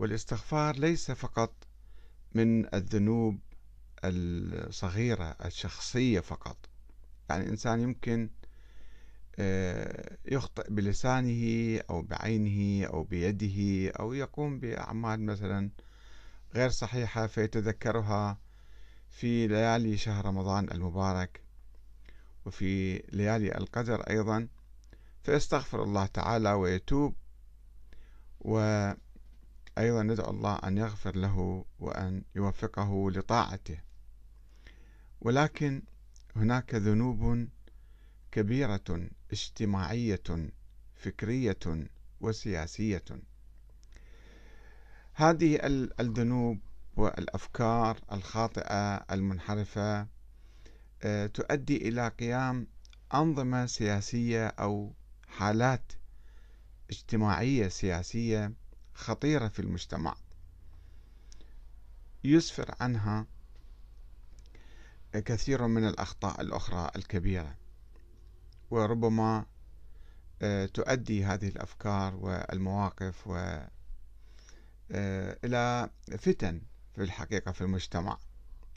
والاستغفار 0.00 0.78
ليس 0.78 1.10
فقط 1.10 1.54
من 2.34 2.74
الذنوب 2.74 3.38
الصغيرة 4.04 5.36
الشخصية 5.44 6.20
فقط. 6.20 6.56
يعني 7.30 7.48
إنسان 7.48 7.80
يمكن 7.80 8.30
آه، 9.38 10.16
يخطئ 10.24 10.70
بلسانه 10.70 11.78
أو 11.90 12.02
بعينه 12.02 12.86
أو 12.86 13.02
بيده 13.02 13.90
أو 13.90 14.12
يقوم 14.12 14.60
بأعمال 14.60 15.20
مثلا 15.20 15.70
غير 16.54 16.70
صحيحة 16.70 17.26
فيتذكرها 17.26 18.38
في 19.08 19.46
ليالي 19.46 19.96
شهر 19.96 20.24
رمضان 20.24 20.70
المبارك 20.70 21.40
وفي 22.46 22.98
ليالي 23.12 23.58
القدر 23.58 24.00
أيضا. 24.00 24.48
فيستغفر 25.22 25.82
الله 25.82 26.06
تعالى 26.06 26.52
ويتوب 26.52 27.14
وأيضا 29.80 30.02
ندعو 30.02 30.30
الله 30.30 30.54
أن 30.56 30.78
يغفر 30.78 31.16
له 31.16 31.64
وأن 31.78 32.22
يوفقه 32.34 33.10
لطاعته. 33.10 33.78
ولكن 35.20 35.82
هناك 36.36 36.74
ذنوب 36.74 37.48
كبيرة 38.32 39.08
اجتماعية 39.32 40.50
فكرية 40.94 41.88
وسياسية. 42.20 43.04
هذه 45.14 45.58
الذنوب 46.00 46.58
والأفكار 46.96 48.00
الخاطئة 48.12 48.96
المنحرفة 48.96 50.06
آه، 51.02 51.26
تؤدي 51.26 51.88
إلى 51.88 52.08
قيام 52.08 52.66
أنظمة 53.14 53.66
سياسية 53.66 54.46
أو 54.46 54.94
حالات 55.28 55.92
اجتماعية 56.90 57.68
سياسية 57.68 58.59
خطيرة 59.00 59.48
في 59.48 59.58
المجتمع. 59.58 60.14
يسفر 62.24 62.74
عنها 62.80 63.26
كثير 65.12 65.66
من 65.66 65.88
الأخطاء 65.88 66.40
الأخرى 66.40 66.90
الكبيرة 66.96 67.56
وربما 68.70 69.46
آه، 70.42 70.66
تؤدي 70.66 71.24
هذه 71.24 71.48
الأفكار 71.48 72.14
والمواقف 72.14 73.26
و 73.26 73.36
آه، 74.92 75.38
إلى 75.44 75.90
فتن 76.18 76.62
في 76.94 77.02
الحقيقة 77.02 77.52
في 77.52 77.60
المجتمع 77.60 78.18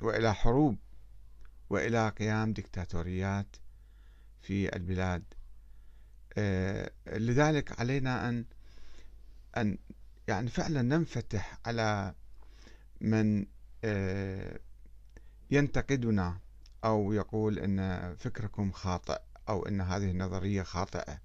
وإلى 0.01 0.33
حروب 0.33 0.77
وإلى 1.69 2.09
قيام 2.09 2.53
دكتاتوريات 2.53 3.55
في 4.41 4.75
البلاد. 4.75 5.23
آه، 6.37 6.91
لذلك 7.07 7.79
علينا 7.79 8.29
أن 8.29 8.45
أن 9.57 9.77
يعني 10.27 10.49
فعلا 10.49 10.81
ننفتح 10.81 11.59
على 11.65 12.15
من 13.01 13.45
آه، 13.83 14.59
ينتقدنا 15.51 16.39
أو 16.85 17.13
يقول 17.13 17.59
أن 17.59 18.15
فكركم 18.15 18.71
خاطئ 18.71 19.21
أو 19.49 19.65
أن 19.65 19.81
هذه 19.81 20.11
النظرية 20.11 20.63
خاطئة 20.63 21.19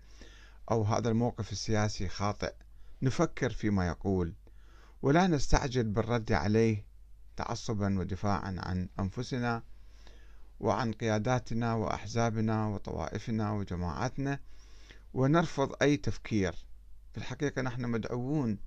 أو 0.70 0.82
هذا 0.82 1.08
الموقف 1.08 1.52
السياسي 1.52 2.08
خاطئ. 2.08 2.54
نفكر 3.02 3.50
فيما 3.50 3.86
يقول 3.86 4.34
ولا 5.02 5.26
نستعجل 5.26 5.84
بالرد 5.84 6.32
عليه 6.32 6.84
تعصبا 7.36 7.98
ودفاعا 7.98 8.56
عن 8.58 8.88
أنفسنا 9.00 9.62
وعن 10.60 10.92
قياداتنا 10.92 11.74
وأحزابنا 11.74 12.66
وطوائفنا 12.66 13.52
وجماعاتنا 13.52 14.40
ونرفض 15.14 15.74
أي 15.82 15.96
تفكير. 15.96 16.52
في 17.12 17.18
الحقيقة 17.18 17.62
نحن 17.62 17.82
مدعوون 17.82 18.58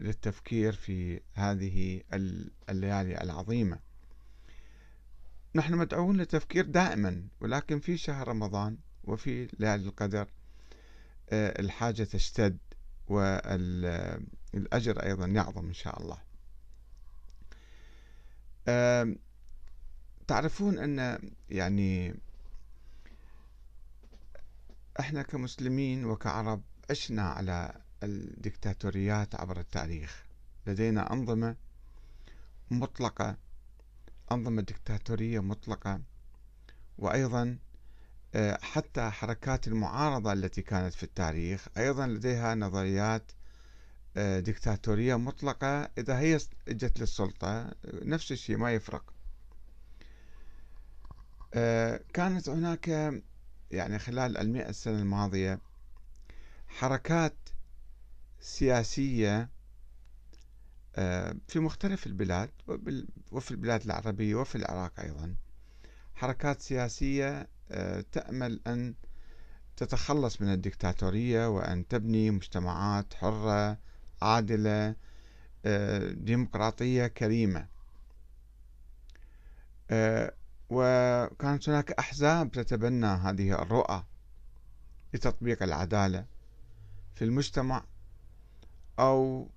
للتفكير 0.00 0.72
في 0.72 1.20
هذه 1.34 2.02
الليالي 2.68 3.20
العظيمة. 3.20 3.78
نحن 5.54 5.74
مدعوون 5.74 6.16
للتفكير 6.16 6.66
دائما 6.66 7.22
ولكن 7.40 7.80
في 7.80 7.96
شهر 7.96 8.28
رمضان 8.28 8.76
وفي 9.04 9.48
ليالي 9.58 9.86
القدر 9.88 10.28
آه، 11.30 11.60
الحاجة 11.60 12.02
تشتد 12.02 12.58
والأجر 13.08 15.02
أيضا 15.02 15.26
يعظم 15.26 15.66
إن 15.66 15.72
شاء 15.72 16.02
الله. 16.02 16.18
تعرفون 20.26 20.78
أن 20.78 21.18
يعني 21.50 22.14
إحنا 25.00 25.22
كمسلمين 25.22 26.04
وكعرب 26.04 26.62
عشنا 26.90 27.22
على 27.22 27.80
الدكتاتوريات 28.02 29.34
عبر 29.34 29.60
التاريخ. 29.60 30.24
لدينا 30.66 31.12
أنظمة 31.12 31.56
مطلقة 32.70 33.36
أنظمة 34.32 34.62
دكتاتورية 34.62 35.40
مطلقة 35.40 36.00
وأيضا 36.98 37.58
آه، 38.34 38.58
حتى 38.62 39.10
حركات 39.10 39.68
المعارضة 39.68 40.32
التي 40.32 40.62
كانت 40.62 40.94
في 40.94 41.02
التاريخ. 41.02 41.68
أيضا 41.76 42.06
لديها 42.06 42.54
نظريات 42.54 43.32
آه، 44.16 44.40
دكتاتورية 44.40 45.14
مطلقة. 45.14 45.90
إذا 45.98 46.18
هي 46.18 46.38
اجت 46.68 47.00
للسلطة 47.00 47.70
نفس 47.84 48.32
الشيء 48.32 48.56
ما 48.56 48.72
يفرق. 48.72 49.12
آه، 51.54 52.00
كانت 52.12 52.48
هناك 52.48 52.88
يعني 53.70 53.98
خلال 53.98 54.36
المئة 54.38 54.72
سنة 54.72 54.98
الماضية 54.98 55.60
حركات 56.68 57.36
سياسية 58.40 59.48
في 61.48 61.56
مختلف 61.56 62.06
البلاد 62.06 62.50
وفي 63.32 63.50
البلاد 63.50 63.82
العربية 63.82 64.34
وفي 64.34 64.54
العراق 64.54 65.00
أيضا. 65.00 65.34
حركات 66.14 66.62
سياسية 66.62 67.48
تأمل 68.12 68.60
أن 68.66 68.94
تتخلص 69.76 70.40
من 70.40 70.52
الدكتاتورية 70.52 71.48
وأن 71.48 71.88
تبني 71.88 72.30
مجتمعات 72.30 73.14
حرة 73.14 73.78
عادلة 74.22 74.94
آه، 75.64 76.08
ديمقراطية 76.10 77.06
كريمة. 77.06 77.66
آه، 79.90 80.34
وكانت 80.70 81.68
هناك 81.68 81.90
أحزاب 81.92 82.50
تتبنى 82.50 83.06
هذه 83.06 83.62
الرؤى 83.62 84.04
لتطبيق 85.14 85.62
العدالة 85.62 86.26
في 87.14 87.24
المجتمع. 87.24 87.84
أو 88.98 89.50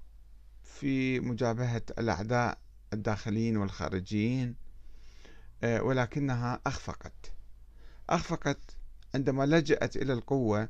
في 0.63 1.19
مجابهة 1.19 1.81
الأعداء 1.99 2.57
الداخليين 2.93 3.57
والخارجيين 3.57 4.55
آه، 5.63 5.81
ولكنها 5.81 6.59
أخفقت. 6.67 7.31
أخفقت 8.09 8.77
عندما 9.15 9.45
لجأت 9.45 9.95
إلى 9.95 10.13
القوة 10.13 10.69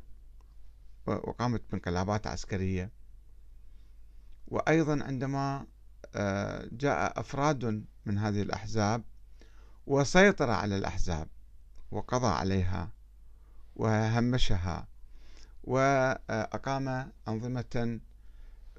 وقامت 1.06 1.62
بانقلابات 1.72 2.28
عسكرية. 2.28 2.92
وأيضا 4.48 5.04
عندما 5.04 5.66
آه، 6.16 6.70
جاء 6.72 7.20
أفراد 7.20 7.86
من 8.06 8.18
هذه 8.18 8.42
الأحزاب 8.42 9.04
وسيطر 9.88 10.50
على 10.50 10.78
الأحزاب 10.78 11.28
وقضى 11.92 12.28
عليها 12.28 12.90
وهمشها 13.76 14.88
وأقام 15.64 17.12
أنظمة 17.28 18.00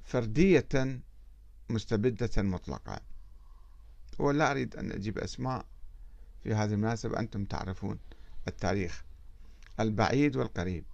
فردية 0.05 1.01
مستبدة 1.71 2.43
مطلقة. 2.43 3.01
ولا 4.19 4.51
أريد 4.51 4.77
أن 4.77 4.93
أجيب 4.93 5.19
أسماء 5.19 5.67
في 6.43 6.55
هذه 6.55 6.73
المناسبة 6.73 7.19
أنتم 7.19 7.45
تعرفون 7.45 7.99
التاريخ 8.49 9.05
البعيد 9.81 10.37
والقريب. 10.37 10.85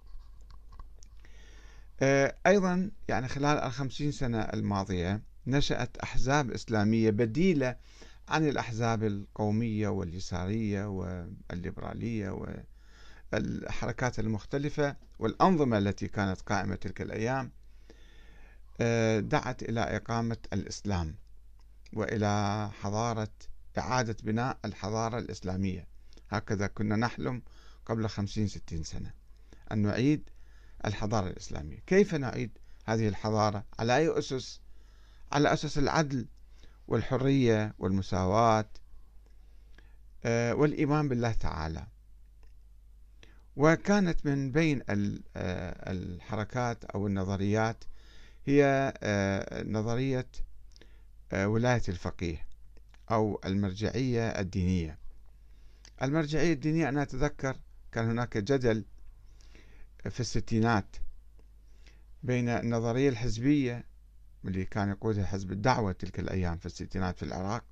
آه، 2.01 2.35
أيضا 2.47 2.91
يعني 3.07 3.27
خلال 3.27 3.57
الخمسين 3.57 4.11
سنة 4.11 4.39
الماضية 4.39 5.21
نشأت 5.47 5.97
أحزاب 5.97 6.51
إسلامية 6.51 7.09
بديلة 7.09 7.75
عن 8.29 8.47
الأحزاب 8.47 9.03
القومية 9.03 9.87
واليسارية 9.87 10.85
والليبرالية 10.85 12.57
والحركات 13.33 14.19
المختلفة 14.19 14.95
والأنظمة 15.19 15.77
التي 15.77 16.07
كانت 16.07 16.41
قائمة 16.41 16.75
تلك 16.75 17.01
الأيام. 17.01 17.51
دعت 19.19 19.63
إلى 19.63 19.79
إقامة 19.79 20.37
الإسلام 20.53 21.15
وإلى 21.93 22.69
حضارة 22.81 23.31
إعادة 23.77 24.15
بناء 24.23 24.57
الحضارة 24.65 25.17
الإسلامية. 25.17 25.87
هكذا 26.29 26.67
كنا 26.67 26.95
نحلم 26.95 27.41
قبل 27.85 28.07
خمسين 28.07 28.47
ستين 28.47 28.83
سنة 28.83 29.13
أن 29.71 29.77
نعيد 29.79 30.29
الحضارة 30.85 31.27
الإسلامية. 31.27 31.79
كيف 31.87 32.15
نعيد 32.15 32.57
هذه 32.85 33.07
الحضارة؟ 33.07 33.65
على 33.79 33.97
أي 33.97 34.19
أسس؟ 34.19 34.61
على 35.31 35.53
أسس 35.53 35.77
العدل 35.77 36.27
والحرية 36.87 37.75
والمساواة 37.79 38.69
آه، 40.23 40.53
والإيمان 40.53 41.09
بالله 41.09 41.31
تعالى. 41.31 41.87
وكانت 43.55 44.25
من 44.25 44.51
بين 44.51 44.81
آه، 44.89 45.91
الحركات 45.91 46.85
أو 46.85 47.07
النظريات 47.07 47.83
هي 48.45 48.93
نظرية 49.65 50.27
ولاية 51.33 51.81
الفقيه 51.89 52.45
أو 53.11 53.41
المرجعية 53.45 54.29
الدينية. 54.29 54.97
المرجعية 56.03 56.53
الدينية 56.53 56.89
أنا 56.89 57.01
أتذكر 57.01 57.57
كان 57.91 58.09
هناك 58.09 58.37
جدل 58.37 58.85
في 60.09 60.19
الستينات 60.19 60.95
بين 62.23 62.49
النظرية 62.49 63.09
الحزبية 63.09 63.85
اللي 64.45 64.65
كان 64.65 64.89
يقودها 64.89 65.25
حزب 65.25 65.51
الدعوة 65.51 65.91
تلك 65.91 66.19
الأيام 66.19 66.57
في 66.57 66.65
الستينات 66.65 67.17
في 67.17 67.23
العراق 67.23 67.63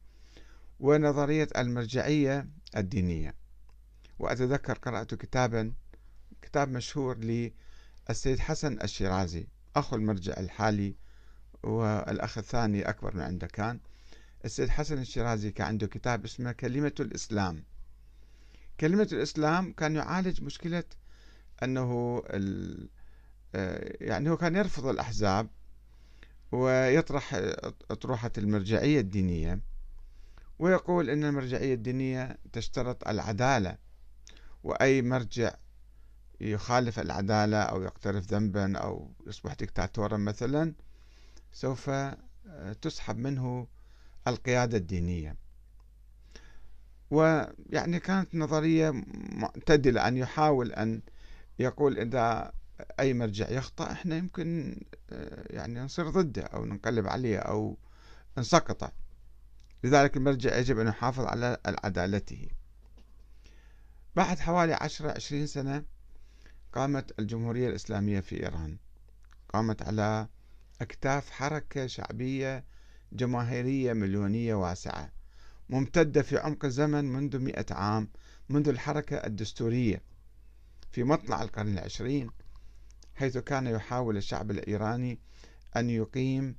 ونظرية 0.79 1.47
المرجعية 1.57 2.47
الدينية. 2.77 3.35
وأتذكر 4.19 4.73
قرأت 4.73 5.13
كتابا 5.15 5.73
كتاب 6.41 6.69
مشهور 6.69 7.17
للسيد 7.17 8.39
حسن 8.39 8.81
الشيرازي. 8.83 9.47
أخو 9.75 9.95
المرجع 9.95 10.33
الحالي 10.37 10.95
والأخ 11.63 12.37
الثاني 12.37 12.89
أكبر 12.89 13.15
من 13.15 13.21
عنده 13.21 13.47
كان. 13.47 13.79
السيد 14.45 14.69
حسن 14.69 14.97
الشيرازي 14.97 15.51
كان 15.51 15.67
عنده 15.67 15.87
كتاب 15.87 16.25
اسمه 16.25 16.51
كلمة 16.51 16.93
الإسلام. 16.99 17.63
كلمة 18.79 19.07
الإسلام 19.11 19.73
كان 19.73 19.95
يعالج 19.95 20.43
مشكلة 20.43 20.83
أنه 21.63 22.21
آه، 23.55 23.97
يعني 24.01 24.29
هو 24.29 24.37
كان 24.37 24.55
يرفض 24.55 24.85
الأحزاب 24.85 25.49
ويطرح 26.51 27.33
أطروحة 27.91 28.31
المرجعية 28.37 28.99
الدينية 28.99 29.59
ويقول 30.59 31.09
أن 31.09 31.23
المرجعية 31.23 31.73
الدينية 31.73 32.37
تشترط 32.53 33.07
العدالة 33.07 33.77
وأي 34.63 35.01
مرجع 35.01 35.55
يخالف 36.41 36.99
العدالة 36.99 37.57
أو 37.57 37.83
يقترف 37.83 38.25
ذنبا 38.25 38.77
أو 38.77 39.11
يصبح 39.27 39.53
دكتاتورا 39.53 40.17
مثلا 40.17 40.73
سوف 41.53 41.89
آه، 41.89 42.73
تسحب 42.81 43.17
منه 43.17 43.67
القيادة 44.27 44.77
الدينية. 44.77 45.35
ويعني 47.11 47.99
كانت 47.99 48.35
نظرية 48.35 49.03
معتدلة 49.13 50.07
أن 50.07 50.17
يحاول 50.17 50.71
أن 50.71 51.01
يقول 51.59 51.99
إذا 51.99 52.51
أي 52.99 53.13
مرجع 53.13 53.49
يخطأ 53.49 53.91
إحنا 53.91 54.17
يمكن 54.17 54.79
آه، 55.09 55.45
يعني 55.49 55.79
نصير 55.79 56.09
ضده 56.09 56.43
أو 56.43 56.65
ننقلب 56.65 57.07
عليه 57.07 57.37
أو 57.37 57.77
نسقطه. 58.37 58.91
لذلك 59.83 60.17
المرجع 60.17 60.57
يجب 60.57 60.79
أن 60.79 60.87
يحافظ 60.87 61.25
على 61.25 61.57
عدالته. 61.65 62.47
بعد 64.15 64.39
حوالي 64.39 64.73
عشرة 64.73 65.11
عشرين 65.11 65.47
سنة 65.47 65.83
قامت 66.73 67.19
الجمهورية 67.19 67.69
الإسلامية 67.69 68.19
في 68.19 68.43
إيران. 68.43 68.77
قامت 69.53 69.81
على 69.81 70.27
أكتاف 70.81 71.29
حركة 71.29 71.87
شعبية 71.87 72.63
جماهيرية 73.13 73.93
مليونية 73.93 74.53
واسعة 74.53 75.11
ممتدة 75.69 76.21
في 76.21 76.37
عمق 76.37 76.65
الزمن 76.65 77.05
منذ 77.05 77.39
مئة 77.39 77.73
عام 77.73 78.09
منذ 78.49 78.67
الحركة 78.67 79.15
الدستورية. 79.15 80.01
في 80.91 81.03
مطلع 81.03 81.41
القرن 81.41 81.73
العشرين 81.73 82.29
حيث 83.15 83.37
كان 83.37 83.67
يحاول 83.67 84.17
الشعب 84.17 84.51
الإيراني 84.51 85.19
أن 85.75 85.89
يقيم 85.89 86.55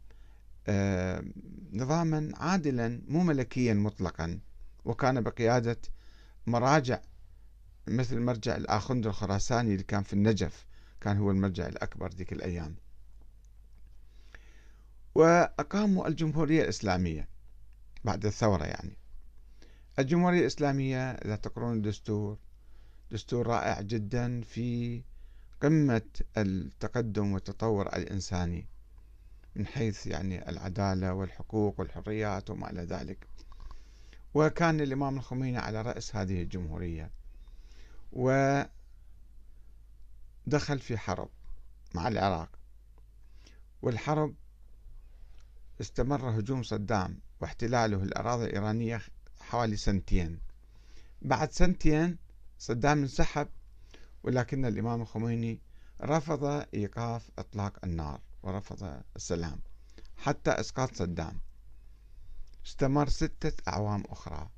آه، 0.67 1.25
نظاما 1.73 2.33
عادلا 2.37 3.03
مو 3.09 3.23
ملكيا 3.23 3.75
مطلقا 3.75 4.41
وكان 4.85 5.21
بقيادة 5.21 5.81
مراجع 6.47 7.01
مثل 7.89 8.21
مرجع 8.21 8.57
الآخند 8.57 9.07
الخراساني 9.07 9.73
اللي 9.73 9.83
كان 9.83 10.03
في 10.03 10.13
النجف 10.13 10.67
كان 11.01 11.17
هو 11.17 11.31
المرجع 11.31 11.67
الأكبر 11.67 12.11
ذيك 12.11 12.33
الأيام. 12.33 12.77
وأقاموا 15.15 16.09
الجمهورية 16.09 16.63
الإسلامية 16.63 17.29
بعد 18.05 18.27
الثورة 18.27 18.65
يعني. 18.65 18.97
الجمهورية 19.99 20.41
الإسلامية 20.41 21.11
إذا 21.11 21.37
تقرون 21.37 21.77
الدستور 21.77 22.39
دستور 23.11 23.47
رائع 23.47 23.81
جدا 23.81 24.41
في 24.41 25.03
قمة 25.63 26.03
التقدم 26.37 27.33
والتطور 27.33 27.87
الإنساني 27.97 28.67
من 29.57 29.67
حيث 29.67 30.07
يعني 30.07 30.49
العدالة 30.49 31.13
والحقوق 31.13 31.81
والحريات 31.81 32.51
وما 32.51 32.71
إلى 32.71 32.83
ذلك. 32.83 33.27
وكان 34.35 34.81
الإمام 34.81 35.17
الخميني 35.17 35.59
على 35.59 35.83
رأس 35.83 36.17
هذه 36.17 36.43
الجمهورية. 36.43 37.11
ودخل 38.13 38.69
في 40.79 40.99
حرب 40.99 41.29
مع 41.95 42.09
العراق. 42.09 42.51
والحرب 43.83 44.35
استمر 45.81 46.41
هجوم 46.41 46.63
صدام 46.63 47.21
واحتلاله 47.41 48.03
الأراضي 48.03 48.45
الإيرانية 48.45 49.01
حوالي 49.41 49.77
سنتين. 49.77 50.41
بعد 51.23 51.53
سنتين 51.53 52.19
صدام 52.59 52.99
انسحب 52.99 53.49
ولكن 54.23 54.65
الإمام 54.65 55.03
الخميني 55.03 55.61
رفض 56.03 56.45
إيقاف 56.75 57.31
إطلاق 57.39 57.79
النار 57.85 58.21
ورفض 58.43 59.03
السلام 59.17 59.61
حتى 60.17 60.51
إسقاط 60.51 60.95
صدام. 60.95 61.41
استمر 62.67 63.09
ستة 63.09 63.53
أعوام 63.69 64.05
أخرى. 64.09 64.51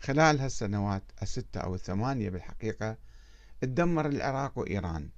خلال 0.00 0.40
هالسنوات 0.40 1.02
الستة 1.22 1.60
أو 1.60 1.74
الثمانية 1.74 2.30
بالحقيقة 2.30 2.96
تدمر 3.60 4.06
العراق 4.06 4.58
وإيران. 4.58 5.10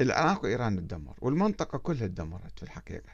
العراق 0.00 0.44
وإيران 0.44 0.76
تدمر 0.76 1.14
والمنطقة 1.20 1.78
كلها 1.78 2.06
تدمرت 2.06 2.58
في 2.58 2.62
الحقيقة. 2.62 3.12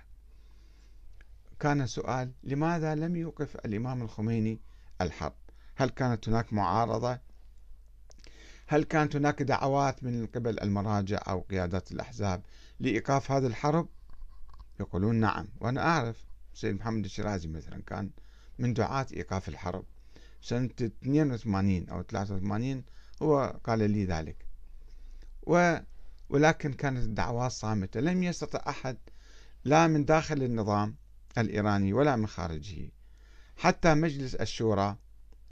كان 1.61 1.87
سؤال 1.87 2.32
لماذا 2.43 2.94
لم 2.94 3.17
يوقف 3.17 3.56
الإمام 3.56 4.02
الخميني 4.02 4.61
الحرب؟ 5.00 5.34
هل 5.75 5.88
كانت 5.88 6.29
هناك 6.29 6.52
معارضة؟ 6.52 7.19
هل 8.67 8.84
كانت 8.84 9.17
هناك 9.17 9.43
دعوات 9.43 10.05
من 10.05 10.26
قبل 10.26 10.61
المراجع 10.61 11.23
أو 11.29 11.40
قيادات 11.40 11.93
الأحزاب 11.93 12.43
لإيقاف 12.81 13.31
هذه 13.31 13.46
الحرب؟ 13.46 13.88
يقولون 14.81 15.17
نعم 15.17 15.49
وأنا 15.61 15.81
أعرف 15.81 16.25
سيد 16.55 16.75
محمد 16.75 17.05
الشيرازي 17.05 17.49
مثلا 17.49 17.82
كان 17.82 18.11
من 18.62 18.75
دعاة 18.75 19.06
إيقاف 19.12 19.49
الحرب. 19.49 19.85
سنة 20.43 20.70
82 20.81 21.88
أو 21.88 22.03
83 22.03 22.85
هو 23.23 23.61
قال 23.64 23.91
لي 23.91 24.05
ذلك. 24.05 24.37
و 25.43 25.76
ولكن 26.29 26.73
كانت 26.73 27.05
الدعوات 27.05 27.50
صامتة. 27.50 28.00
لم 28.00 28.23
يستطع 28.23 28.62
أحد 28.69 28.97
لا 29.64 29.87
من 29.87 30.05
داخل 30.05 30.43
النظام 30.43 30.97
الإيراني 31.38 31.93
ولا 31.93 32.17
من 32.17 32.27
خارجه. 32.27 32.91
حتى 33.56 33.94
مجلس 33.94 34.34
الشورى 34.34 34.96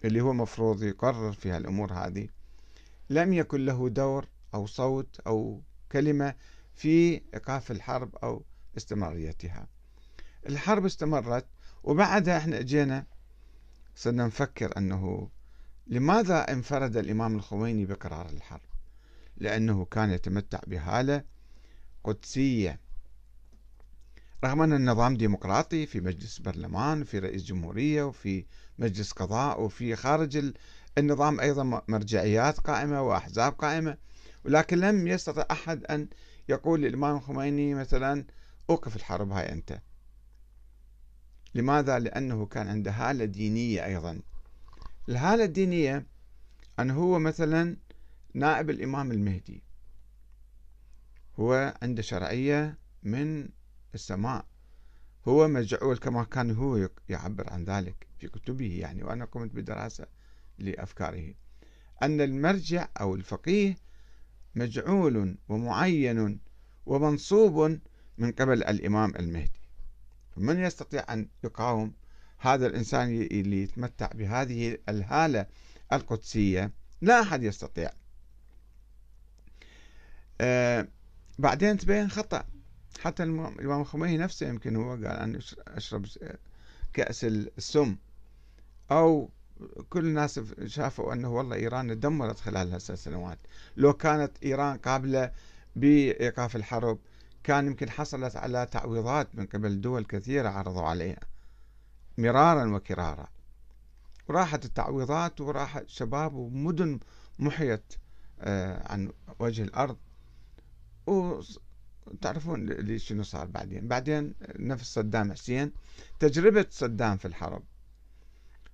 اللي 0.05 0.21
هو 0.21 0.33
مفروض 0.33 0.83
يقرر 0.83 1.33
في 1.33 1.51
هالأمور 1.51 1.93
هذه 1.93 2.29
لم 3.11 3.33
يكن 3.33 3.65
له 3.65 3.89
دور 3.89 4.27
أو 4.55 4.67
صوت 4.67 5.21
أو 5.27 5.63
كلمة 5.93 6.35
في 6.75 7.23
إيقاف 7.35 7.71
الحرب 7.71 8.17
أو 8.17 8.45
استمراريتها. 8.77 9.69
الحرب 10.47 10.85
استمرت 10.85 11.47
وبعدها 11.85 12.39
إحنا 12.39 12.59
اجينا 12.59 13.07
صرنا 13.95 14.27
نفكر 14.27 14.77
أنه 14.77 15.29
لماذا 15.87 16.53
انفرد 16.53 16.97
الإمام 16.97 17.37
الخميني 17.37 17.87
بقرار 17.87 18.29
الحرب؟ 18.29 18.61
لأنه 19.37 19.85
كان 19.85 20.11
يتمتع 20.11 20.61
بهالة 20.67 21.25
قدسية. 22.05 22.81
رغم 24.45 24.63
أن 24.63 24.73
النظام 24.73 25.17
ديمقراطي 25.17 25.87
في 25.87 26.01
مجلس 26.01 26.39
برلمان 26.39 27.03
وفي 27.03 27.19
رئيس 27.19 27.45
جمهورية 27.45 28.03
وفي 28.03 28.45
مجلس 28.79 29.13
قضاء 29.13 29.61
وفي 29.63 29.97
خارج 29.97 30.53
النظام 30.99 31.41
أيضا 31.41 31.83
مرجعيات 31.89 32.61
قائمة 32.61 33.03
وأحزاب 33.03 33.53
قائمة 33.53 33.97
ولكن 34.45 34.79
لم 34.79 35.07
يستطع 35.07 35.47
أحد 35.51 35.85
أن 35.85 36.09
يقول 36.49 36.83
للإمام 36.83 37.17
الخميني 37.17 37.75
مثلا 37.75 38.25
أوقف 38.71 38.97
الحرب 38.97 39.33
هاي 39.33 39.53
أنت. 39.53 39.81
لماذا؟ 41.55 41.99
لأنه 41.99 42.47
كان 42.47 42.69
عنده 42.69 42.91
هالة 42.91 43.25
دينية 43.25 43.85
أيضا. 43.85 44.21
الهالة 45.09 45.45
الدينية 45.45 46.07
أن 46.79 46.91
هو 46.91 47.19
مثلا 47.19 47.77
نائب 48.35 48.71
الإمام 48.71 49.13
المهدي. 49.13 49.63
هو 51.41 51.75
عنده 51.83 52.03
شرعية 52.03 52.79
من 53.03 53.49
السماء. 53.95 54.47
هو 55.29 55.49
مجعول 55.49 55.99
كما 55.99 56.25
كان 56.25 56.51
هو 56.51 56.89
يعبر 57.09 57.51
عن 57.51 57.65
ذلك 57.65 58.07
في 58.19 58.29
كتبه 58.29 58.79
يعني 58.81 59.05
وأنا 59.05 59.25
قمت 59.25 59.53
بدراسة 59.53 60.07
لأفكاره. 60.59 61.35
أن 62.03 62.21
المرجع 62.21 62.89
أو 63.01 63.15
الفقيه 63.15 63.77
مجعول 64.55 65.39
ومعين 65.49 66.41
ومنصوب 66.87 67.81
من 68.19 68.33
قبل 68.33 68.63
الإمام 68.63 69.17
المهدي. 69.17 69.60
من 70.41 70.59
يستطيع 70.59 71.13
أن 71.13 71.29
يقاوم 71.45 71.93
هذا 72.39 72.67
الإنسان 72.67 73.09
اللي 73.09 73.63
يتمتع 73.63 74.09
بهذه 74.15 74.79
الهالة 74.89 75.47
القدسية؟ 75.93 76.73
لا 77.01 77.21
أحد 77.21 77.43
يستطيع. 77.43 77.91
آه 80.41 80.89
بعدين 81.39 81.79
تبين 81.79 82.11
خطأ. 82.11 82.45
حتى 83.01 83.23
الإمام 83.23 83.81
الخميني 83.81 84.17
نفسه 84.19 84.49
يمكن 84.49 84.77
هو 84.77 84.91
قال 84.91 85.07
أن 85.07 85.41
أشرب 85.69 86.07
كأس 86.93 87.25
السم. 87.25 87.97
أو 88.91 89.31
كل 89.89 90.05
الناس 90.05 90.41
شافوا 90.67 91.13
أنه 91.13 91.29
والله 91.35 91.57
إيران 91.57 92.01
دمرت 92.01 92.41
خلال 92.41 92.73
هالسنوات 92.73 92.99
السنوات 92.99 93.39
لو 93.77 93.93
كانت 93.93 94.33
إيران 94.43 94.79
قابلة 94.79 95.33
بإيقاف 95.77 96.57
الحرب 96.57 96.99
كان 97.45 97.67
يمكن 97.67 97.91
حصلت 97.91 98.37
على 98.37 98.67
تعويضات 98.67 99.35
من 99.35 99.47
قبل 99.47 99.81
دول 99.81 100.05
كثيرة 100.05 100.49
عرضوا 100.49 100.83
عليها 100.83 101.21
مرارا 102.19 102.77
وكرارا. 102.77 103.29
وراحت 104.29 104.65
التعويضات 104.65 105.41
وراحت 105.41 105.89
شباب 105.89 106.35
ومدن 106.35 107.01
محيت 107.39 107.95
آه، 108.41 108.93
عن 108.93 109.13
وجه 109.39 109.63
الأرض. 109.63 109.97
وتعرفون 111.07 112.73
اللي 112.73 112.99
شنو 112.99 113.23
صار 113.23 113.47
بعدين؟ 113.47 113.89
بعدين 113.89 114.35
نفس 114.59 114.95
صدام 114.95 115.33
حسين 115.33 115.73
تجربة 116.19 116.67
صدام 116.71 117.17
في 117.17 117.29
الحرب. 117.29 117.63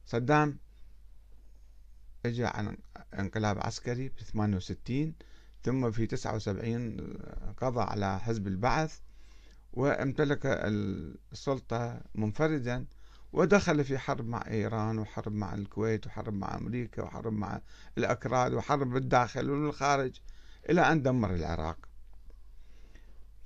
صدام 0.07 0.59
اجى 2.27 2.45
عن 2.45 2.77
انقلاب 3.19 3.59
عسكري 3.59 4.09
في 4.09 4.25
68 4.25 5.15
ثم 5.67 5.91
في 5.91 6.07
79 6.07 6.97
قضى 7.57 7.81
على 7.81 8.21
حزب 8.21 8.47
البعث 8.47 8.99
وامتلك 9.73 10.41
السلطة 11.33 12.01
منفردا 12.15 12.87
ودخل 13.33 13.85
في 13.85 13.99
حرب 13.99 14.27
مع 14.29 14.45
إيران 14.47 14.99
وحرب 14.99 15.33
مع 15.33 15.55
الكويت 15.55 16.07
وحرب 16.07 16.35
مع 16.35 16.57
أمريكا 16.57 17.03
وحرب 17.03 17.33
مع 17.33 17.61
الأكراد 17.99 18.55
وحرب 18.55 18.91
بالداخل 18.91 19.51
والخارج 19.51 20.21
إلى 20.71 20.81
أن 20.81 21.03
دمر 21.03 21.35
العراق. 21.35 21.79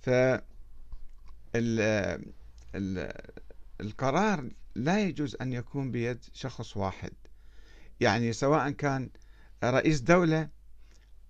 ف 0.00 0.10
القرار 3.80 4.50
لا 4.74 5.00
يجوز 5.00 5.36
أن 5.40 5.52
يكون 5.52 5.90
بيد 5.90 6.24
شخص 6.32 6.76
واحد. 6.76 7.12
يعني 8.00 8.32
سواء 8.32 8.70
كان 8.70 9.10
رئيس 9.64 10.00
دولة 10.00 10.59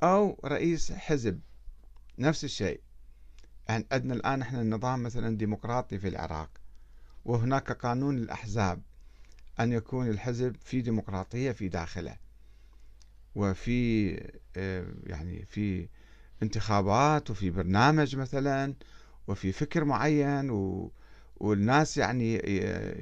أو 0.03 0.41
رئيس 0.45 0.93
حزب 0.93 1.41
نفس 2.19 2.45
الشيء. 2.45 2.81
يعني 3.69 3.87
عندنا 3.93 4.15
الآن 4.15 4.43
إحنا 4.43 4.61
النظام 4.61 5.03
مثلا 5.03 5.37
ديمقراطي 5.37 5.99
في 5.99 6.09
العراق 6.09 6.51
وهناك 7.25 7.73
قانون 7.73 8.19
الأحزاب 8.19 8.83
أن 9.61 9.73
يكون 9.73 10.09
الحزب 10.09 10.57
في 10.65 10.81
ديمقراطية 10.81 11.53
في 11.53 11.69
داخله 11.69 12.17
وفي 13.35 14.11
آه، 14.57 14.87
يعني 15.07 15.45
في 15.45 15.89
انتخابات 16.43 17.31
وفي 17.31 17.51
برنامج 17.51 18.17
مثلا 18.17 18.75
وفي 19.27 19.53
فكر 19.53 19.85
معين 19.85 20.51
و 20.51 20.93
والناس 21.37 21.97
يعني 21.97 22.43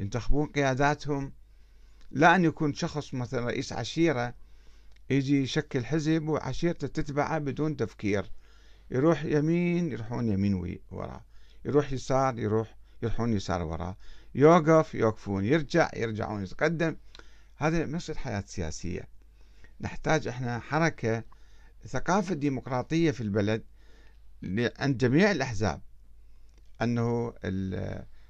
ينتخبون 0.00 0.47
قياداتهم. 0.47 1.33
لا 2.11 2.37
أن 2.37 2.45
يكون 2.45 2.75
شخص 2.75 3.14
مثلا 3.14 3.47
رئيس 3.47 3.73
عشيرة 3.73 4.35
يجي 5.11 5.43
يشكل 5.43 5.85
حزب 5.85 6.29
وعشيرته 6.29 6.87
تتبعه 6.87 7.38
بدون 7.38 7.77
تفكير. 7.77 8.31
يروح 8.91 9.25
يمين 9.25 9.93
يروحون 9.93 10.29
يمين 10.29 10.79
وراه 10.91 11.25
يروح 11.65 11.93
يسار 11.93 12.38
يروح 12.38 12.77
يروحون 13.03 13.33
يسار 13.33 13.62
وراه 13.62 13.97
يوقف 14.35 14.95
يوقفون. 14.95 15.45
يرجع 15.45 15.91
يرجعون. 15.97 16.43
يتقدم. 16.43 16.97
هذا 17.57 17.87
نفس 17.87 18.11
الحياة 18.11 18.38
السياسية. 18.38 19.09
نحتاج 19.81 20.29
إحنا 20.29 20.59
حركة 20.59 21.25
ثقافة 21.87 22.35
ديمقراطية 22.35 23.11
في 23.11 23.21
البلد 23.21 23.65
عند 24.79 24.99
جميع 24.99 25.31
الأحزاب. 25.31 25.81
أنه 26.83 27.33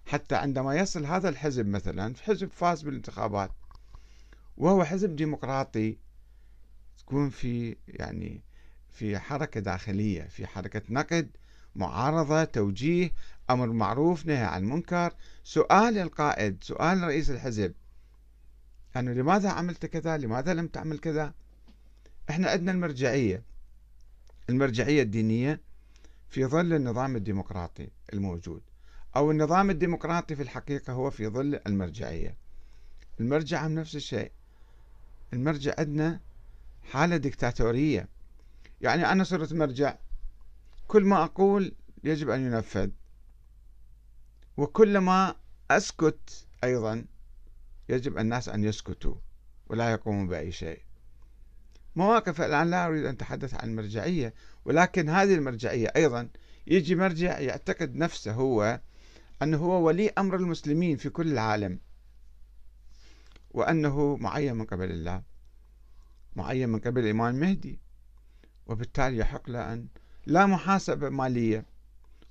حتى 0.07 0.35
عندما 0.35 0.75
يصل 0.77 1.05
هذا 1.05 1.29
الحزب 1.29 1.67
مثلا 1.67 2.15
حزب 2.23 2.51
فاز 2.51 2.83
بالانتخابات 2.83 3.51
وهو 4.57 4.85
حزب 4.85 5.17
ديمقراطي 5.17 5.99
تكون 7.09 7.31
في 7.31 7.77
يعني 7.89 8.41
في 8.91 9.19
حركة 9.19 9.61
داخلية 9.61 10.23
في 10.23 10.47
حركة 10.47 10.83
نقد 10.89 11.29
معارضة 11.77 12.45
توجيه 12.45 13.11
أمر 13.51 13.67
معروف 13.67 14.27
نهي 14.27 14.45
عن 14.45 14.63
المنكر 14.63 15.13
سؤال 15.45 15.99
القائد 15.99 16.65
سؤال 16.65 17.03
رئيس 17.03 17.31
الحزب 17.31 17.75
أنه 18.97 19.13
لماذا 19.13 19.51
عملت 19.51 19.87
كذا؟ 19.87 20.17
لماذا 20.17 20.55
لم 20.55 20.67
تعمل 20.67 20.99
كذا؟ 20.99 21.35
إحنا 22.31 22.51
عندنا 22.51 22.73
المرجعية. 22.73 23.43
المرجعية 24.51 25.03
الدينية 25.03 25.61
في 26.31 26.45
ظل 26.45 26.73
النظام 26.73 27.17
الديمقراطي 27.17 27.89
الموجود 28.13 28.63
أو 29.17 29.31
النظام 29.31 29.71
الديمقراطي 29.71 30.37
في 30.37 30.43
الحقيقة 30.43 30.93
هو 30.93 31.11
في 31.11 31.29
ظل 31.29 31.61
المرجعية. 31.67 32.37
المرجع 33.21 33.67
نفس 33.67 33.97
الشيء. 33.97 34.31
المرجع 35.33 35.75
عندنا 35.79 36.28
حالة 36.89 37.17
ديكتاتورية. 37.17 38.09
يعني 38.81 39.13
أنا 39.13 39.25
صرت 39.25 39.53
مرجع. 39.53 39.97
كل 40.89 41.05
ما 41.05 41.25
أقول 41.25 41.75
يجب 42.05 42.31
أن 42.31 42.47
ينفذ. 42.47 42.91
وكلما 44.57 45.35
أسكت 45.71 46.47
أيضا 46.65 47.05
يجب 47.89 48.19
الناس 48.19 48.49
أن 48.49 48.65
يسكتوا 48.65 49.15
ولا 49.67 49.91
يقوموا 49.91 50.27
بأي 50.27 50.53
شيء. 50.53 50.81
مواقف 51.97 52.41
الآن 52.41 52.71
لا 52.71 52.87
أريد 52.87 53.05
أن 53.05 53.15
أتحدث 53.15 53.55
عن 53.55 53.69
المرجعية 53.69 54.35
ولكن 54.65 55.09
هذه 55.09 55.35
المرجعية 55.35 55.93
أيضا 55.97 56.29
يجي 56.67 56.95
مرجع 56.95 57.39
يعتقد 57.39 57.97
نفسه 57.97 58.33
هو 58.33 58.81
أنه 59.43 59.57
هو 59.57 59.87
ولي 59.87 60.09
أمر 60.19 60.37
المسلمين 60.37 60.97
في 60.97 61.09
كل 61.11 61.33
العالم 61.33 61.79
وأنه 63.51 64.17
معين 64.17 64.55
من 64.55 64.65
قبل 64.65 64.91
الله. 64.91 65.23
معين 66.39 66.69
من 66.69 66.79
قبل 66.79 67.05
الإمام 67.05 67.35
المهدي 67.35 67.79
وبالتالي 68.67 69.17
يحق 69.17 69.51
له 69.51 69.73
أن 69.73 69.89
لا 70.27 70.47
محاسبة 70.47 71.09
مالية 71.09 71.67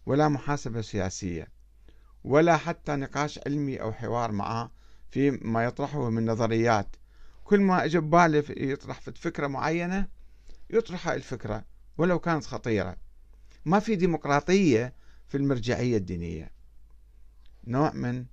ولا 0.06 0.28
محاسبة 0.28 0.82
سياسية 0.82 1.48
ولا 2.24 2.58
حتى 2.58 2.96
نقاش 2.96 3.40
علمي 3.46 3.82
أو 3.82 3.92
حوار 3.92 4.32
معه 4.32 4.72
في 5.12 5.32
ما 5.32 5.64
يطرحه 5.64 6.10
من 6.10 6.26
نظريات. 6.26 6.96
كل 7.44 7.60
ما 7.60 7.86
اجى 7.86 8.00
بباله 8.00 8.44
يطرح 8.50 9.02
في 9.02 9.12
فكرة 9.12 9.48
معينة 9.48 10.08
يطرح 10.70 11.08
الفكرة 11.08 11.66
ولو 11.98 12.20
كانت 12.20 12.46
خطيرة. 12.46 12.98
ما 13.66 13.80
في 13.80 13.96
ديمقراطية 13.96 14.94
في 15.28 15.38
المرجعية 15.38 15.98
الدينية. 15.98 16.52
نوع 17.68 17.94
من 17.94 18.26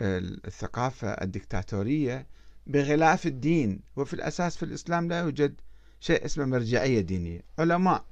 الثقافة 0.00 1.08
الدكتاتورية 1.08 2.26
بغلاف 2.66 3.26
الدين 3.26 3.80
وفي 3.96 4.14
الأساس 4.14 4.56
في 4.56 4.62
الإسلام 4.62 5.08
لا 5.08 5.20
يوجد 5.20 5.60
شيء 6.00 6.24
اسمه 6.24 6.44
مرجعية 6.44 7.00
دينية. 7.00 7.42
علماء 7.58 8.04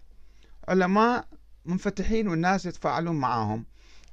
علماء 0.68 1.28
منفتحين 1.64 2.28
والناس 2.28 2.66
يتفاعلون 2.66 3.16
معهم 3.16 3.64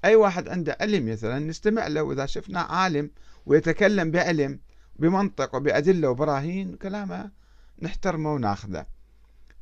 أي 0.05 0.15
واحد 0.15 0.49
عنده 0.49 0.77
علم 0.81 1.11
مثلا 1.11 1.39
نستمع 1.39 1.87
له 1.87 2.03
وإذا 2.03 2.25
شفنا 2.25 2.59
عالم 2.59 3.11
ويتكلم 3.45 4.11
بعلم 4.11 4.59
بمنطق 4.95 5.55
وبأدلة 5.55 6.09
وبراهين 6.09 6.75
كلامه 6.75 7.31
نحترمه 7.81 8.33
وناخذه. 8.33 8.85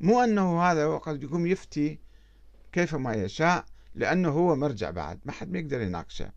مو 0.00 0.20
أنه 0.20 0.62
هذا 0.62 0.96
قد 0.96 1.22
يقوم 1.22 1.46
يفتي 1.46 1.98
كيفما 2.72 3.14
يشاء 3.14 3.64
لأنه 3.94 4.28
هو 4.28 4.56
مرجع 4.56 4.90
بعد. 4.90 5.20
ما 5.24 5.32
حد 5.32 5.50
ما 5.52 5.58
يقدر 5.58 5.80
يناقشه. 5.80 6.32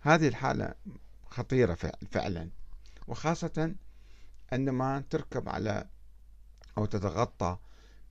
هذه 0.00 0.28
الحالة 0.28 0.74
خطيرة 1.30 1.78
فعلا. 2.10 2.50
وخاصة 3.06 3.74
عندما 4.52 5.04
تركب 5.10 5.48
على 5.48 5.86
أو 6.78 6.84
تتغطى 6.84 7.58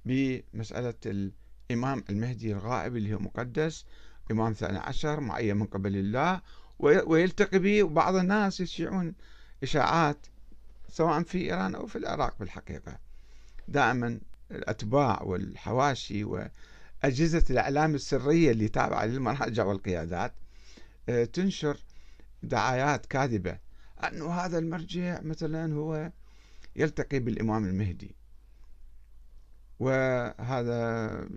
بمسألة 0.06 0.94
الإمام 1.06 2.04
المهدي 2.10 2.54
الغائب 2.54 2.96
اللي 2.96 3.14
هو 3.14 3.20
مقدس 3.20 3.86
إمام 4.32 4.54
ثاني 4.54 4.78
عشر 4.78 5.20
معين 5.20 5.58
من 5.58 5.66
قبل 5.66 5.96
الله 5.96 6.42
ويلتقي 6.80 7.60
به 7.60 7.84
وبعض 7.84 8.16
الناس 8.16 8.60
يشيعون 8.60 9.16
إشاعات 9.64 10.28
سواء 10.90 11.24
في 11.24 11.38
إيران 11.38 11.76
أو 11.76 11.88
في 11.88 11.98
العراق 11.98 12.40
بالحقيقة. 12.40 12.98
دائما 13.68 14.20
الأتباع 14.52 15.22
والحواشي 15.22 16.24
وأجهزة 16.24 17.44
الإعلام 17.50 17.96
السرية 17.96 18.52
اللي 18.52 18.68
تابعة 18.68 19.06
للمراجع 19.06 19.64
والقيادات 19.64 20.34
آه، 21.10 21.26
تنشر 21.26 21.78
دعايات 22.44 23.06
كاذبة 23.06 23.58
أنه 24.04 24.32
هذا 24.32 24.58
المرجع 24.58 25.22
مثلا 25.22 25.74
هو 25.74 26.12
يلتقي 26.76 27.20
بالإمام 27.20 27.66
المهدي. 27.66 28.16
وهذا 29.80 31.30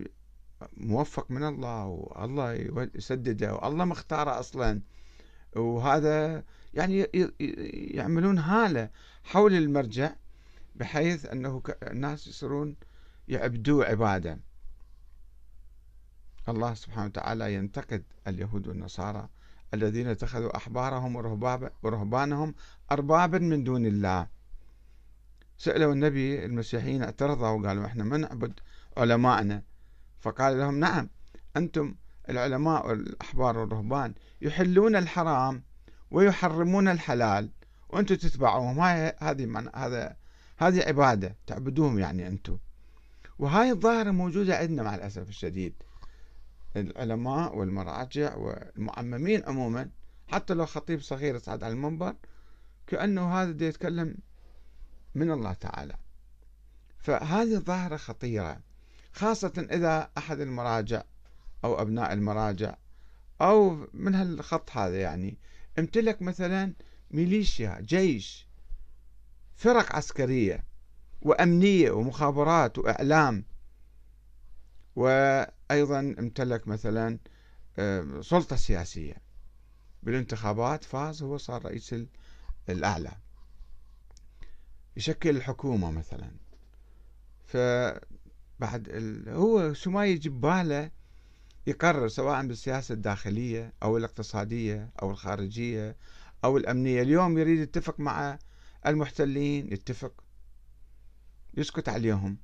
موفق 0.77 1.31
من 1.31 1.43
الله 1.43 1.85
والله 1.85 2.53
يسدده 2.95 3.55
والله 3.55 3.85
مختاره 3.85 4.39
أصلا. 4.39 4.81
وهذا 5.55 6.43
يعني 6.73 7.07
يعملون 7.95 8.37
هالة 8.37 8.89
حول 9.23 9.53
المرجع 9.53 10.11
بحيث 10.75 11.25
أنه 11.25 11.63
الناس 11.83 12.27
يصيرون 12.27 12.75
يعبدوه 13.27 13.85
عبادة. 13.85 14.39
الله 16.49 16.73
سبحانه 16.73 17.05
وتعالى 17.05 17.53
ينتقد 17.53 18.03
اليهود 18.27 18.67
والنصارى 18.67 19.29
الذين 19.73 20.07
اتخذوا 20.07 20.57
أحبارهم 20.57 21.15
ورهبانهم 21.83 22.55
أربابا 22.91 23.39
من 23.39 23.63
دون 23.63 23.85
الله. 23.85 24.27
سألوا 25.57 25.93
النبي 25.93 26.45
المسيحيين 26.45 27.03
اعترضوا 27.03 27.47
وقالوا 27.47 27.85
إحنا 27.85 28.03
ما 28.03 28.17
نعبد 28.17 28.53
علماءنا. 28.97 29.63
فقال 30.19 30.59
لهم 30.59 30.79
نعم 30.79 31.09
أنتم 31.57 31.95
العلماء 32.29 32.87
والأحبار 32.87 33.57
والرهبان 33.57 34.13
يحلون 34.41 34.95
الحرام 34.95 35.63
ويحرمون 36.11 36.87
الحلال 36.87 37.49
وأنتم 37.89 38.15
تتبعوهم. 38.15 38.79
هاي 38.79 39.15
هذه 39.19 39.69
هذا 39.75 40.15
هذه 40.57 40.83
عبادة 40.87 41.35
تعبدوهم 41.47 41.99
يعني 41.99 42.27
أنتم. 42.27 42.57
وهاي 43.39 43.71
الظاهرة 43.71 44.11
موجودة 44.11 44.57
عندنا 44.57 44.83
مع 44.83 44.95
الأسف 44.95 45.29
الشديد. 45.29 45.73
العلماء 46.75 47.57
والمراجع 47.57 48.35
والمعممين 48.35 49.43
عموما 49.43 49.89
حتى 50.27 50.53
لو 50.53 50.65
خطيب 50.65 51.01
صغير 51.01 51.35
يصعد 51.35 51.63
على 51.63 51.73
المنبر 51.73 52.15
كأنه 52.87 53.33
هذا 53.33 53.51
دي 53.51 53.65
يتكلم 53.65 54.15
من 55.15 55.31
الله 55.31 55.53
تعالى. 55.53 55.95
فهذه 56.97 57.57
ظاهرة 57.57 57.97
خطيرة 57.97 58.59
خاصة 59.13 59.67
إذا 59.71 60.09
أحد 60.17 60.39
المراجع 60.39 61.03
أو 61.63 61.81
أبناء 61.81 62.13
المراجع 62.13 62.75
أو 63.41 63.87
من 63.93 64.15
هالخط 64.15 64.71
هذا 64.71 65.01
يعني 65.01 65.37
امتلك 65.79 66.21
مثلا 66.21 66.73
ميليشيا 67.11 67.77
جيش 67.81 68.47
فرق 69.55 69.95
عسكرية 69.95 70.65
وأمنية 71.21 71.91
ومخابرات 71.91 72.77
وإعلام 72.77 73.45
وأيضا 75.69 75.99
امتلك 75.99 76.67
مثلا 76.67 77.19
آه، 77.79 78.21
سلطة 78.21 78.55
سياسية. 78.55 79.15
بالانتخابات 80.03 80.83
فاز 80.83 81.23
هو 81.23 81.37
صار 81.37 81.65
رئيس 81.65 81.95
الأعلى. 82.69 83.11
يشكل 84.97 85.29
الحكومة 85.29 85.91
مثلا. 85.91 86.31
فبعد 87.45 88.87
ال... 88.89 89.29
هو 89.29 89.73
شو 89.73 89.91
ما 89.91 90.05
يجي 90.05 90.29
بباله 90.29 90.91
يقرر 91.67 92.07
سواء 92.07 92.47
بالسياسة 92.47 92.93
الداخلية 92.93 93.73
أو 93.83 93.97
الاقتصادية 93.97 94.89
أو 95.01 95.11
الخارجية 95.11 95.95
أو 96.43 96.57
الأمنية. 96.57 97.01
اليوم 97.01 97.37
يريد 97.37 97.59
يتفق 97.59 97.99
مع 97.99 98.39
المحتلين 98.85 99.73
يتفق 99.73 100.23
يسكت 101.57 101.89
عليهم. 101.89 102.37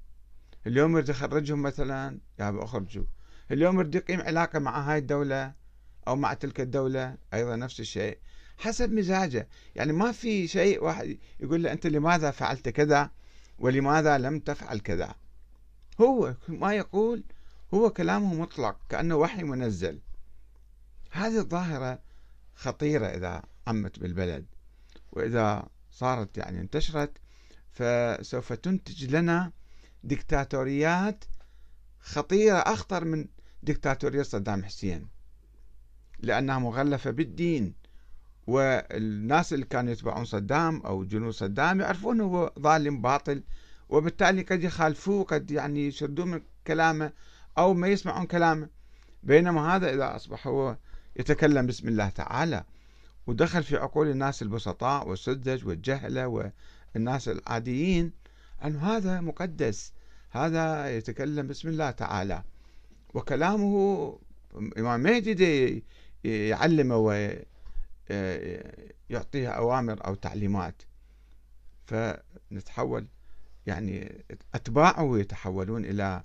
اليوم 0.68 0.92
يريد 0.92 1.10
يخرجهم 1.10 1.62
مثلا؟ 1.62 2.20
يا 2.40 2.64
أخرجوا. 2.64 3.06
اليوم 3.52 3.80
يريد 3.80 3.96
يقيم 3.96 4.22
علاقة 4.22 4.60
مع 4.60 4.92
هاي 4.92 4.98
الدولة 4.98 5.54
أو 6.08 6.16
مع 6.16 6.34
تلك 6.34 6.62
الدولة؟ 6.62 7.18
أيضا 7.34 7.56
نفس 7.56 7.80
الشيء. 7.80 8.18
حسب 8.58 8.92
مزاجه. 8.92 9.48
يعني 9.76 9.94
ما 9.94 10.12
في 10.12 10.48
شيء 10.48 10.84
واحد 10.84 11.18
يقول 11.40 11.64
له 11.64 11.72
أنت 11.72 11.88
لماذا 11.88 12.32
فعلت 12.32 12.70
كذا 12.70 13.12
ولماذا 13.60 14.18
لم 14.18 14.40
تفعل 14.40 14.80
كذا؟ 14.80 15.16
هو 16.02 16.36
ما 16.48 16.74
يقول 16.74 17.24
هو 17.74 17.90
كلامه 17.90 18.34
مطلق 18.34 18.78
كأنه 18.90 19.16
وحي 19.16 19.44
منزل. 19.44 20.00
هذه 21.12 21.38
الظاهرة 21.38 22.00
خطيرة 22.56 23.06
إذا 23.06 23.42
عمت 23.68 24.00
بالبلد. 24.00 24.46
وإذا 25.12 25.70
صارت 25.92 26.38
يعني 26.38 26.60
انتشرت 26.60 27.12
فسوف 27.72 28.54
تنتج 28.54 29.16
لنا 29.16 29.52
دكتاتوريات 30.06 31.26
خطيرة 32.00 32.58
أخطر 32.58 33.06
من 33.06 33.28
دكتاتورية 33.64 34.24
صدام 34.24 34.64
حسين. 34.64 35.08
لأنها 36.20 36.60
مغلفة 36.60 37.12
بالدين 37.12 37.74
والناس 38.48 39.54
اللي 39.54 39.66
كانوا 39.66 39.92
يتبعون 39.92 40.26
صدام 40.26 40.82
أو 40.82 41.04
جنود 41.04 41.34
صدام 41.34 41.82
يعرفون 41.82 42.22
هو 42.22 42.54
ظالم 42.60 43.02
باطل 43.02 43.44
وبالتالي 43.90 44.42
قد 44.42 44.64
يخالفوه 44.64 45.24
قد 45.24 45.52
يعني 45.52 45.88
يشردون 45.88 46.28
من 46.28 46.42
كلامه 46.68 47.12
أو 47.58 47.74
ما 47.74 47.88
يسمعون 47.88 48.26
كلامه. 48.26 48.70
بينما 49.24 49.76
هذا 49.76 49.94
إذا 49.94 50.16
أصبح 50.16 50.48
هو 50.48 50.78
يتكلم 51.16 51.68
بسم 51.68 51.88
الله 51.88 52.10
تعالى 52.10 52.64
ودخل 53.28 53.64
في 53.64 53.78
عقول 53.78 54.10
الناس 54.10 54.42
البسطاء 54.42 55.08
والسذج 55.08 55.68
والجهلة 55.68 56.52
والناس 56.96 57.30
العاديين. 57.30 58.12
أن 58.64 58.76
هذا 58.76 59.22
مقدس 59.22 59.94
هذا 60.30 60.98
يتكلم 60.98 61.48
بسم 61.48 61.70
الله 61.70 61.92
تعالى. 61.92 62.44
وكلامه 63.14 64.20
إمام 64.78 65.00
مهدي 65.00 65.84
يعلمه 66.24 66.98
ويعطيه 66.98 67.46
أوامر 69.50 70.06
أو 70.06 70.16
تعليمات. 70.16 70.82
فنتحول 71.86 73.08
يعني 73.66 74.26
أتباعه 74.56 75.18
يتحولون 75.18 75.86
إلى 75.86 76.24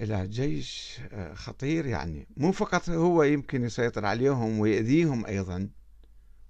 إلى 0.00 0.28
جيش 0.28 1.00
آه، 1.12 1.34
خطير 1.34 1.86
يعني. 1.86 2.26
مو 2.36 2.52
فقط 2.52 2.90
هو 2.90 3.22
يمكن 3.22 3.64
يسيطر 3.64 4.06
عليهم 4.06 4.58
ويأذيهم 4.58 5.26
أيضا 5.26 5.68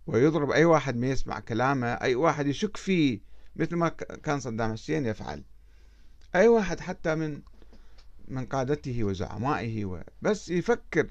ويضرب 0.06 0.50
أي 0.50 0.64
واحد 0.64 0.96
ما 0.96 1.06
يسمع 1.06 1.40
كلامه 1.40 1.86
أي 1.86 2.14
واحد 2.14 2.46
يشك 2.46 2.76
فيه 2.76 3.20
مثل 3.56 3.76
ما 3.76 3.88
كان 3.88 4.40
صدام 4.40 4.72
حسين 4.72 5.06
يفعل. 5.06 5.44
أي 6.34 6.48
واحد 6.48 6.80
حتى 6.80 7.14
من 7.14 7.42
من 8.28 8.46
قادته 8.46 9.04
وزعمائه 9.04 10.04
بس 10.22 10.48
يفكر. 10.48 11.06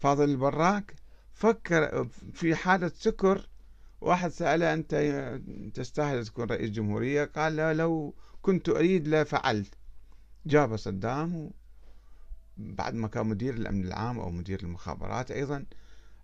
فاضل 0.00 0.24
البراك 0.30 0.94
فكر 1.34 2.08
في 2.34 2.54
حالة 2.54 2.92
سكر. 2.94 3.48
واحد 4.00 4.30
سأله 4.30 4.74
أنت 4.74 4.94
تستاهل 5.74 6.26
تكون 6.26 6.44
رئيس 6.44 6.70
جمهورية؟ 6.70 7.24
قال 7.24 7.56
له 7.56 7.72
لو 7.72 8.14
كنت 8.42 8.68
أريد 8.68 9.08
لفعلت 9.08 9.74
جاب 10.46 10.76
صدام 10.76 11.50
بعد 12.56 12.94
ما 12.94 13.08
كان 13.08 13.26
مدير 13.26 13.54
الأمن 13.54 13.84
العام 13.84 14.18
أو 14.18 14.30
مدير 14.30 14.60
المخابرات 14.62 15.30
أيضا 15.30 15.64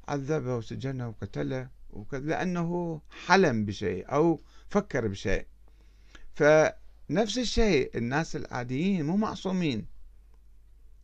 عذبه 0.09 0.57
وسجنه 0.57 1.09
وقتله 1.09 1.69
لأنه 2.13 3.01
حلم 3.27 3.65
بشيء 3.65 4.13
أو 4.13 4.41
فكر 4.69 5.09
بشيء. 5.09 5.47
فنفس 6.35 7.39
الشيء 7.39 7.99
الناس 7.99 8.37
العاديين 8.37 9.07
مو 9.07 9.17
معصومين. 9.17 9.87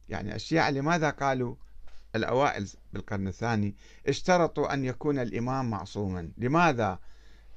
يعني 0.08 0.34
الشيعة 0.34 0.70
لماذا 0.70 1.10
قالوا؟ 1.10 1.54
الأوائل 2.16 2.68
بالقرن 2.92 3.28
الثاني 3.28 3.74
اشترطوا 4.06 4.74
أن 4.74 4.84
يكون 4.84 5.18
الإمام 5.18 5.70
معصوما. 5.70 6.30
لماذا 6.38 6.98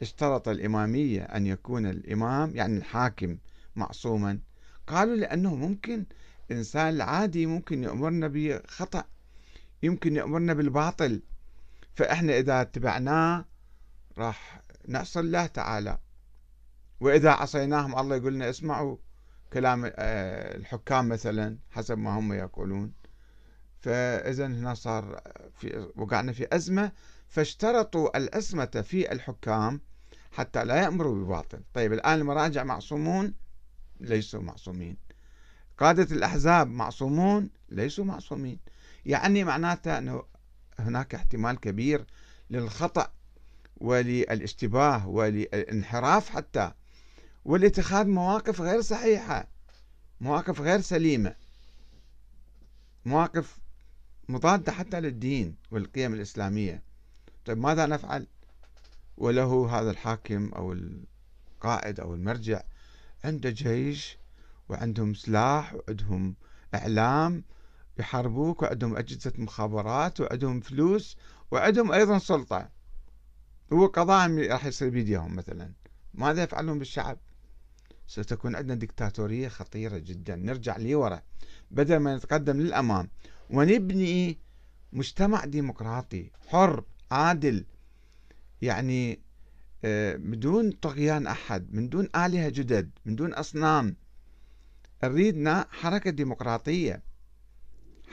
اشترط 0.02 0.48
الإمامية 0.48 1.22
أن 1.22 1.46
يكون 1.48 1.86
الإمام 1.86 2.56
يعني 2.56 2.78
الحاكم 2.78 3.38
معصوما؟ 3.76 4.40
قالوا 4.88 5.16
لأنه 5.16 5.56
ممكن 5.56 6.06
الإنسان 6.52 6.94
العادي 6.94 7.46
ممكن 7.46 7.84
يأمرنا 7.84 8.28
بخطأ 8.34 9.04
يمكن 9.84 10.16
يأمرنا 10.16 10.54
بالباطل. 10.54 11.22
فإحنا 11.94 12.38
إذا 12.38 12.62
اتبعناه 12.62 13.46
راح 14.18 14.62
نعصي 14.88 15.20
الله 15.20 15.46
تعالى. 15.46 16.00
وإذا 17.00 17.32
عصيناهم 17.32 18.00
الله 18.00 18.16
يقول 18.16 18.34
لنا 18.34 18.50
اسمعوا 18.50 18.98
كلام 19.54 19.86
آه، 19.86 20.56
الحكام 20.56 21.10
مثلا 21.10 21.58
حسب 21.72 21.98
ما 21.98 22.20
هم 22.20 22.34
يقولون. 22.34 22.94
فإذا 23.80 24.46
هنا 24.46 24.74
صار 24.74 25.22
في 25.56 25.92
وقعنا 25.96 26.32
في 26.32 26.48
أزمة 26.56 26.92
فاشترطوا 27.28 28.18
الأزمة 28.18 28.66
في 28.66 29.12
الحكام 29.12 29.82
حتى 30.32 30.66
لا 30.66 30.76
يأمروا 30.76 31.16
بباطل. 31.16 31.60
طيب 31.74 31.94
الآن 31.94 32.20
المراجع 32.20 32.64
معصومون؟ 32.64 33.34
ليسوا 34.00 34.42
معصومين. 34.42 34.98
قادة 35.78 36.16
الأحزاب 36.16 36.68
معصومون؟ 36.68 37.50
ليسوا 37.70 38.06
معصومين. 38.06 38.60
يعني 39.06 39.44
معناته 39.44 39.98
أنه 39.98 40.24
هناك 40.80 41.16
احتمال 41.16 41.60
كبير 41.60 42.06
للخطأ 42.50 43.12
وللاشتباه 43.78 45.08
وللانحراف 45.08 46.30
حتى. 46.30 46.72
والاتخاذ 47.46 48.08
مواقف 48.08 48.62
غير 48.62 48.82
صحيحة 48.82 49.48
مواقف 50.22 50.62
غير 50.62 50.82
سليمة 50.82 51.36
مواقف 53.06 53.58
مضادة 54.30 54.72
حتى 54.72 55.00
للدين 55.02 55.56
والقيم 55.72 56.14
الإسلامية. 56.14 56.84
طيب 57.46 57.58
ماذا 57.58 57.86
نفعل؟ 57.86 58.28
وله 59.18 59.80
هذا 59.80 59.92
الحاكم 59.92 60.50
أو 60.50 60.74
القائد 60.74 62.00
أو 62.00 62.14
المرجع 62.14 62.64
عنده 63.24 63.50
جيش 63.50 64.18
وعندهم 64.70 65.14
سلاح 65.14 65.74
وعندهم 65.74 66.36
إعلام 66.76 67.44
يحاربوك 68.00 68.62
وعندهم 68.62 68.98
أجهزة 68.98 69.34
مخابرات 69.38 70.22
وعندهم 70.22 70.60
فلوس 70.60 71.18
وعندهم 71.52 71.92
أيضا 71.92 72.18
سلطة. 72.18 72.70
هو 73.74 73.86
قضاء 73.86 74.48
راح 74.48 74.66
يصير 74.66 74.90
بيديهم 74.90 75.36
مثلا. 75.36 75.72
ماذا 76.14 76.44
يفعلون 76.44 76.80
بالشعب؟ 76.80 77.18
ستكون 78.08 78.56
عندنا 78.56 78.76
ديكتاتورية 78.76 79.48
خطيرة 79.48 79.98
جدا. 79.98 80.36
نرجع 80.36 80.78
لورا. 80.78 81.22
بدل 81.72 81.98
ما 81.98 82.16
نتقدم 82.16 82.62
للأمام 82.62 83.10
ونبني 83.50 84.38
مجتمع 84.94 85.46
ديمقراطي 85.46 86.32
حر 86.48 86.84
عادل. 87.12 87.66
يعني 88.62 89.20
آه، 89.86 90.16
بدون 90.16 90.72
طغيان 90.72 91.28
أحد 91.28 91.74
من 91.74 91.90
دون 91.90 92.10
آلهة 92.16 92.50
جدد 92.50 92.90
من 93.06 93.16
دون 93.16 93.34
أصنام. 93.34 93.96
نريدنا 95.04 95.68
حركة 95.72 96.10
ديمقراطية. 96.10 97.04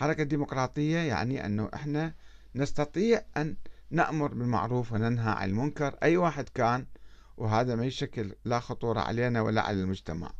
حركة 0.00 0.22
ديمقراطية 0.22 0.98
يعني 0.98 1.46
أنه 1.46 1.70
إحنا 1.74 2.14
نستطيع 2.54 3.22
أن 3.36 3.56
نأمر 3.90 4.34
بالمعروف 4.34 4.92
وننهى 4.92 5.30
عن 5.30 5.48
المنكر 5.48 5.96
أي 6.02 6.16
واحد 6.16 6.48
كان 6.48 6.86
وهذا 7.36 7.74
ما 7.74 7.84
يشكل 7.84 8.34
لا 8.44 8.60
خطورة 8.60 9.00
علينا 9.00 9.40
ولا 9.40 9.62
على 9.62 9.80
المجتمع. 9.82 10.32